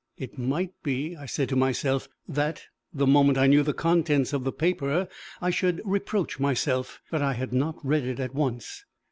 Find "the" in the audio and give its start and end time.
2.91-3.05, 3.61-3.71, 4.45-4.51